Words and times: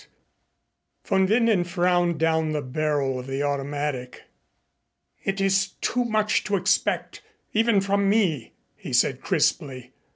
Von 1.03 1.27
Winden 1.27 1.63
frowned 1.63 2.17
down 2.19 2.53
the 2.53 2.61
barrel 2.63 3.19
of 3.19 3.27
the 3.27 3.43
automatic. 3.43 4.23
"It 5.23 5.39
is 5.39 5.73
too 5.79 6.05
much 6.05 6.43
to 6.45 6.55
expect 6.55 7.21
even 7.53 7.81
from 7.81 8.09
me," 8.09 8.53
he 8.75 8.93
said 8.93 9.21
crisply. 9.21 9.91